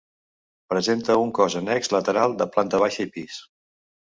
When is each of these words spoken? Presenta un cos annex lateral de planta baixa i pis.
Presenta 0.73 1.17
un 1.25 1.33
cos 1.39 1.57
annex 1.61 1.91
lateral 1.99 2.35
de 2.43 2.51
planta 2.57 2.81
baixa 2.85 3.07
i 3.11 3.15
pis. 3.19 3.39